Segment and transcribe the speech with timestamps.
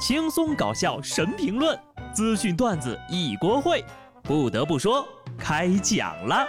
[0.00, 1.78] 轻松搞笑神评论，
[2.14, 3.84] 资讯段子一锅烩。
[4.22, 5.06] 不得不说，
[5.38, 6.48] 开讲了。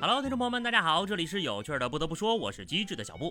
[0.00, 1.86] Hello，听众朋友们，大家好，这里是有趣的。
[1.86, 3.30] 不得不说，我是机智的小布。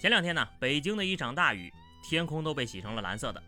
[0.00, 1.70] 前两天呢，北京的一场大雨，
[2.02, 3.42] 天空都被洗成了蓝色的。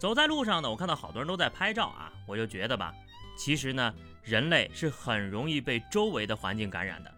[0.00, 2.92] 走在路上呢，我看到好多人都在拍照啊，我就觉得吧，
[3.38, 3.94] 其实呢。
[4.22, 7.12] 人类是很容易被周围的环境感染的，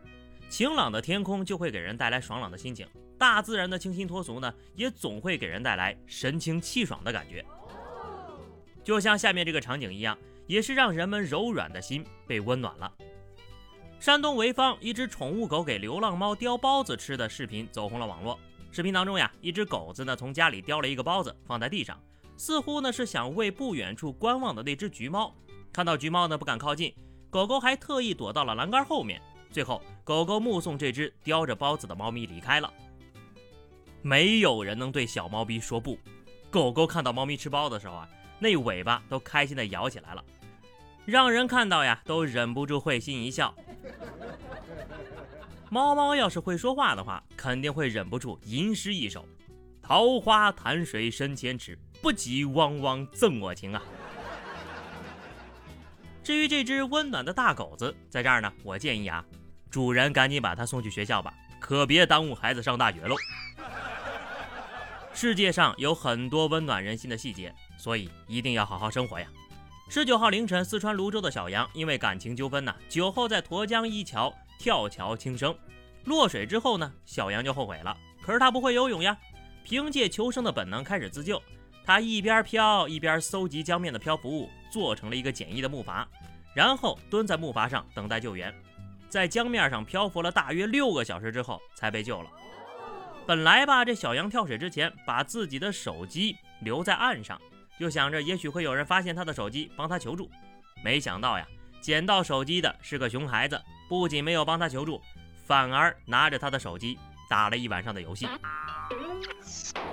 [0.48, 2.86] 晴朗的天空就会给人带来爽朗的心情，
[3.18, 7.44] 大自然的清新脱俗呢，也总会给人带来神清气爽的感觉。
[8.84, 10.16] 就像下面这个场景一样，
[10.46, 12.92] 也是让人们柔软的心被温暖了。
[14.00, 18.38] 山东潍坊一只宠物狗给流浪猫叼包子吃的视频走红了网络。
[18.72, 22.02] 视频当中呀，一只狗子呢从家里叼了一个包子放在地上，
[22.36, 25.32] 似乎呢是想喂不远处观望的那只橘猫。
[25.72, 26.94] 看到橘猫呢，不敢靠近，
[27.30, 29.20] 狗狗还特意躲到了栏杆后面。
[29.50, 32.72] 最后，狗狗目送这只叼着包子的猫咪离开了。
[34.02, 35.98] 没有人能对小猫咪说不。
[36.50, 40.22] 狗狗看到猫咪吃包子的时候啊，那尾巴都开心的摇起来了，
[41.06, 43.54] 让人看到呀都忍不住会心一笑。
[45.70, 49.24] 猫猫要是会说话的话，肯定会忍不住吟诗一首
[49.80, 53.82] ：“桃花潭水深千尺，不及汪汪赠我情啊。”
[56.22, 59.24] 至于这只温暖的大狗子，在这儿呢，我建议啊，
[59.68, 63.16] 主人赶紧把它送去学校吧，可别耽误孩子上大学喽。
[65.12, 69.26] 世界上有很多温暖人心的细节，所以一定要好好生活呀。
[69.88, 75.52] 十九号凌晨，四川泸州的小杨因为感情纠纷呢，酒后在沱江一桥跳桥轻生，
[76.04, 79.18] 落水之后呢，小杨就后悔了，可是他不会游泳呀，
[79.64, 81.42] 凭借求生的本能开始自救。
[81.84, 86.06] 他一边漂一边搜集江面的漂浮物，做成了一个简易的木筏，
[86.54, 88.54] 然后蹲在木筏上等待救援。
[89.08, 92.30] 在江面上漂浮了大约六个小时之后，才被救了。
[93.26, 97.40] 本来吧，这小杨跳水之前把自己的手机留在岸上，
[97.78, 100.30] 就想着也许会有人发现他的手机，帮他求助。
[100.82, 101.46] 没想到呀，
[101.80, 105.00] 捡到手机的是个熊孩子，不仅没有帮他求助，
[105.44, 108.26] 反而拿着他的手机打了一晚上的游戏。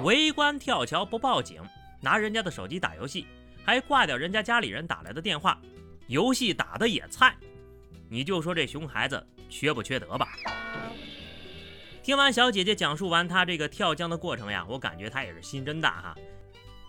[0.04, 1.62] 围观跳桥不报警。
[2.02, 3.28] 拿人家的手机打游戏，
[3.64, 5.60] 还挂掉人家家里人打来的电话，
[6.08, 7.36] 游戏打的也菜，
[8.10, 10.28] 你就说这熊孩子缺不缺德吧？
[12.02, 16.16] 听完小姐姐讲述完她这个跳江的过程呀，我感觉她也是心真大哈，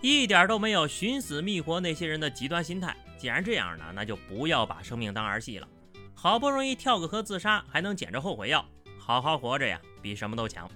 [0.01, 2.97] 一点都没有寻死觅活那些人的极端心态。
[3.19, 5.69] 既然这样呢，那就不要把生命当儿戏了。
[6.15, 8.65] 好不容易跳个河自杀，还能捡着后悔药，
[8.99, 10.71] 好好活着呀，比什么都强。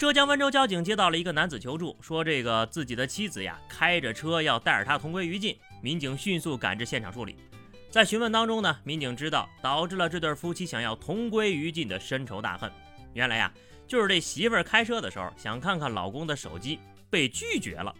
[0.00, 5.54] 浙江温州交警接到了一个男子求助，说这个自己的妻子呀开着车要带着他同归于尽。
[5.82, 7.36] 民警迅速赶至现场处理。
[7.90, 12.72] 在询问当中呢，民警知道导致了这对夫妻想要同归于尽的深仇大恨。
[13.12, 13.52] 原来呀，
[13.86, 16.78] 就是这媳妇儿开车的时候想看看老公的手机，
[17.10, 17.94] 被拒绝了。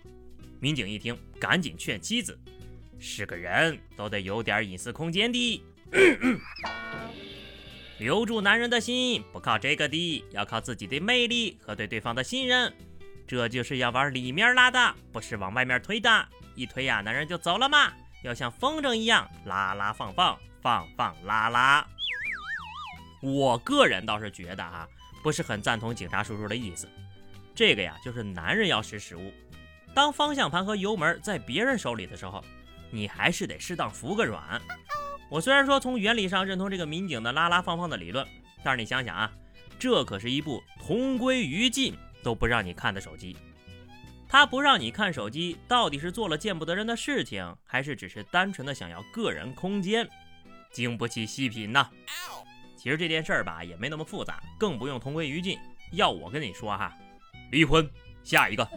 [0.59, 2.39] 民警一听，赶紧劝妻子
[2.99, 5.63] ：“是个人都得有点隐私空间的。”
[8.01, 12.73] 留住男人的心不靠这个的，要靠自己的魅力和对对方的信任。
[13.29, 16.29] 这就是要往里面拉的，不是往外面推的。
[16.55, 17.93] 一推呀，男人就走了嘛。
[18.25, 21.87] 要像风筝一样拉拉放放，放放拉拉。
[23.21, 24.89] 我个人倒是觉得啊，
[25.23, 26.89] 不是很赞同警察叔叔的意思。
[27.55, 29.31] 这个呀，就是男人要识时务。
[29.95, 32.43] 当方向盘和油门在别人手里的时候，
[32.91, 34.59] 你还是得适当服个软。
[35.31, 38.27] 我虽然说从原理上认同这个民警的拉拉放放的理论，
[38.65, 39.31] 但是你想想啊，
[39.79, 43.37] 这可是一部同归于尽都不让你看的手机。
[44.29, 50.09] 他不让你看手机，到底是做了见不得人的事情，还是只是单纯的想要个人空间？
[50.73, 51.89] 经不起细品呐。
[52.77, 55.57] 其实这件事儿吧，也没那么复杂，更不用同归于尽。
[55.93, 56.93] 要我跟你说哈，
[57.53, 57.89] 离婚，
[58.25, 58.69] 下一个。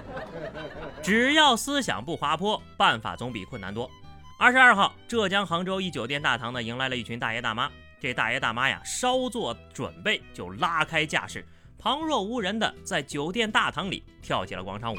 [1.02, 3.90] 只要思想不滑坡，办法总比困难多。
[4.40, 7.70] 二十二号，浙江杭州一酒店大堂呢，迎来了一群大爷大妈。
[8.00, 14.96] 这大爷大妈呀，稍作准备就拉开架势，旁若无人的在酒店大堂里跳起了广场舞。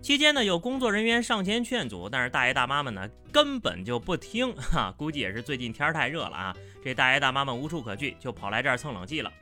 [0.00, 4.54] 期间呢，有工作人员上前劝阻，但是大爷大妈们呢，根本就不听。
[4.70, 9.32] 哈，估计也是最近天太热了啊，这大爷大妈们无处可去，就跑来这儿蹭冷气了。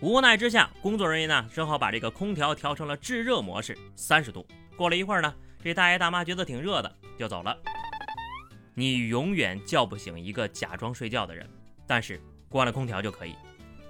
[0.00, 4.46] 无奈之下，工作人员呢，只好把这个空调调成了制热模式，三十度。
[4.74, 7.54] 过了一会儿呢，这大爷大妈觉得挺热的，就走了。
[8.74, 11.48] 你永远叫不醒一个假装睡觉的人，
[11.86, 13.34] 但是关了空调就可以。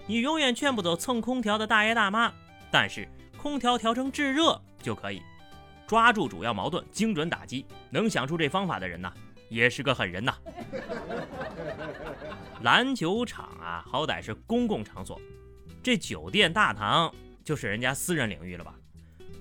[0.07, 2.33] 你永远劝不走蹭空调的大爷大妈，
[2.71, 5.23] 但是空调调成制热就可以。
[5.87, 7.65] 抓住主要矛盾，精准打击。
[7.91, 9.13] 能想出这方法的人呐，
[9.49, 10.35] 也是个狠人呐。
[12.63, 15.21] 篮球场啊，好歹是公共场所，
[15.83, 17.15] 这酒店大堂
[17.45, 18.75] 就是人家私人领域了吧？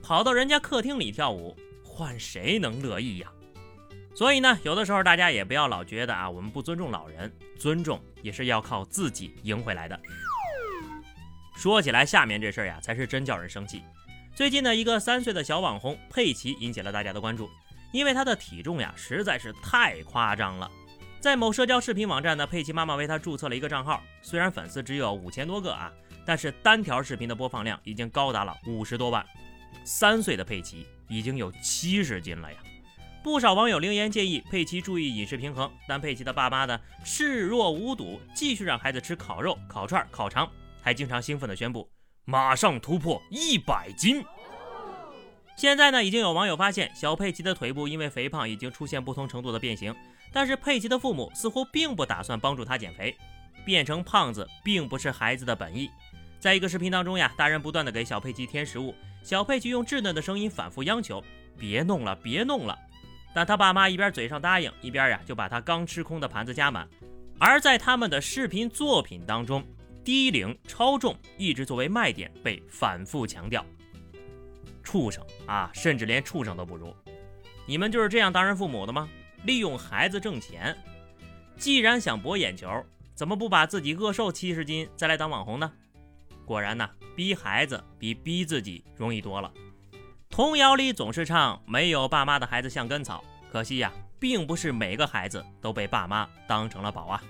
[0.03, 3.31] 跑到人家客厅里跳舞，换谁能乐意呀？
[4.13, 9.99] 所以呢，有的时候大家也不要老觉得啊，我们不尊重老人，尊重也是要靠自己赢回来的。
[11.55, 13.83] 说起来，下面这事儿呀，才是真叫人生气。
[14.35, 17.49] 最近呢，一个三岁的小网红佩奇引起了大家的关注，
[17.91, 20.69] 因为她的体重呀实在是太夸张了。
[21.19, 25.91] 在某社交视频网站呢，佩奇妈妈为她注册了一个账号，虽然粉丝只有五千多个啊，
[26.25, 29.25] 但是单条视频的播放量已经高达了五十多万。
[29.83, 32.59] 三岁的佩奇已经有七十斤了呀！
[33.23, 40.49] 不少网友留言建议佩奇注意饮食平衡，但佩奇的爸妈呢视若无睹，继续让孩子吃烤肉、烤串、烤肠。
[40.81, 41.87] 还经常兴奋地宣布，
[42.25, 44.25] 马上突破一百斤。
[45.55, 49.95] 现在呢，已经有网友发现小佩奇的腿部因为肥胖已经出现不同程度的变形，
[50.33, 53.15] 但是佩奇的父母似乎并不打算帮助他减肥。
[53.63, 55.87] 变成胖子并不是孩子的本意。
[56.39, 61.23] 在一个视频当中呀，大人不断的给小佩奇添食物，小佩奇用稚嫩的声音反复央求
[61.59, 62.75] ：“别弄了，别弄了。”
[63.33, 66.87] 但他爸妈一边嘴上答应，一边呀就把他刚吃空的盘子加满。
[67.39, 69.63] 而在他们的视频作品当中。
[70.03, 73.63] 低龄、超重一直作为卖点被反复强调，
[74.81, 76.91] 畜生啊，甚至连畜生都不如。
[77.67, 79.07] 你们就是这样当人父母的吗？
[79.43, 80.75] 利用孩子挣钱？
[81.55, 82.83] 既然想博眼球，
[83.13, 85.71] 怎么不把自己饿瘦七十斤再来当网红呢？
[86.45, 89.53] 果然呐，逼孩子比逼自己容易多了。
[90.31, 97.21] 童谣里总是唱没有爸妈的孩子像根草，可惜呀，并不是每个孩子都被爸妈当成了宝啊。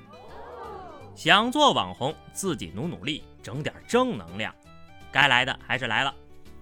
[1.16, 4.54] 想做网红，自己努努力，整点正能量。
[5.12, 6.14] 该来的还是来了。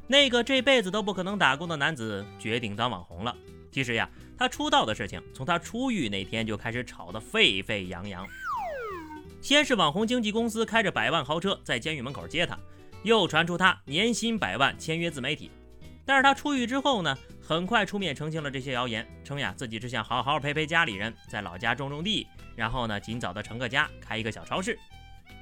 [0.07, 3.35] 那个这辈子都不可能打工的男子决定当网红了。
[3.69, 8.25] 其实呀，他出道的事情从他出狱那天就开始吵得沸沸扬扬。
[9.41, 12.57] 先是网红经纪公司开着百万豪车在监狱门口接他，
[13.03, 15.51] 又传出他年薪百万签约自媒体。
[16.09, 22.27] 但是他出狱之后呢，很快出面澄清了这些谣言，称呀自己只想好好陪陪家里人，在老家种种地。
[22.55, 24.75] 然后呢，尽早的成个家，开一个小超市。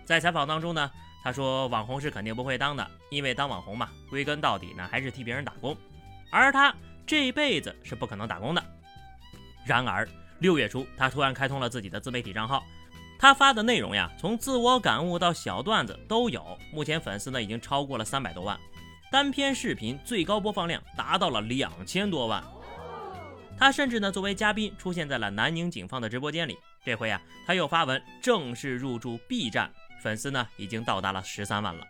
[0.03, 0.91] 在采访当中呢，
[1.23, 5.73] 他说网红是肯定不会当的，因为当网红嘛，归根到底呢还是替别人打工，
[6.29, 6.75] 而他
[7.05, 8.61] 这辈子是不可能打工的。
[9.65, 10.05] 然而
[10.39, 12.61] 六月初，他突然开通了自己的自媒体账号，
[13.17, 18.59] 他发的内容呀，从自我感悟到小段子都有，目前粉丝呢已经超过了三百多万，
[19.09, 22.43] 单篇视频最高播放量达到了两千多万。
[23.57, 26.57] 他甚至呢作为嘉宾出现在了南宁警方的直播间里。
[26.83, 29.71] 这回啊，他又发文正式入驻 B 站，
[30.01, 31.85] 粉丝呢已经到达了十三万了。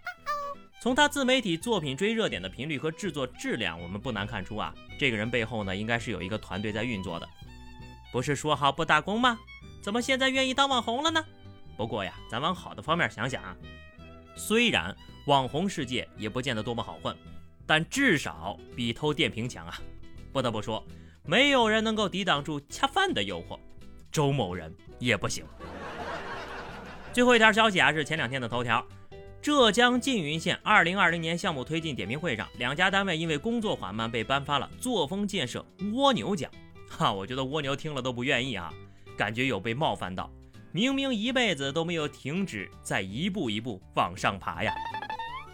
[0.79, 7.27] 从他自媒体作品追热点的频率和制作质量，我们不难看出啊，这个人背后呢应该是有一个团队在运作的。
[8.11, 9.39] 不是说好不打工吗？
[9.81, 11.23] 怎么现在愿意当网红了呢？
[11.75, 13.55] 不过呀，咱往好的方面想想啊，
[14.37, 14.95] 虽然
[15.25, 17.13] 网红世界也不见得多么好混，
[17.65, 19.77] 但至少比偷电瓶强啊。
[20.31, 20.85] 不得不说，
[21.25, 23.59] 没有人能够抵挡住恰饭的诱惑。
[24.11, 25.43] 周某人也不行。
[27.11, 28.85] 最后一条消息啊，是前两天的头条：
[29.41, 36.49] 浙江缙云县2020年项目推进点评会上，两家单位因为工作缓慢被颁发了作风建设蜗牛奖。
[36.89, 38.71] 哈，我觉得蜗牛听了都不愿意啊，
[39.17, 40.31] 感觉有被冒犯到。
[40.71, 44.73] 明明一辈子都没有停止，在一步一步往上爬呀。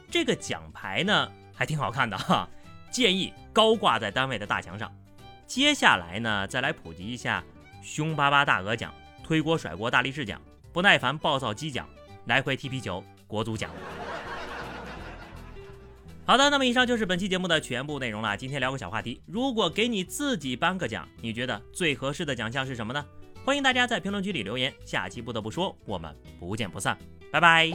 [0.10, 2.48] 这个奖牌呢，还挺好看的哈，
[2.92, 4.94] 建议高挂在单位的大墙上。
[5.46, 7.44] 接下来呢，再来普及一下。
[7.82, 8.94] 凶巴巴大鹅奖、
[9.26, 10.42] 推锅甩锅大力士奖、
[10.72, 11.86] 不耐烦暴躁鸡奖、
[12.28, 13.70] 来回踢皮球国足奖。
[16.26, 18.38] 好的，那么以上就是本期节目的全部内容了。
[18.38, 23.06] 今天聊个小话题，如果给你自己颁个奖，你觉得最合适的奖项是什么呢？
[23.46, 24.74] 欢迎大家在评论区里留言。
[24.86, 26.98] 下期不得不说，我们不见不散，
[27.32, 27.72] 拜拜。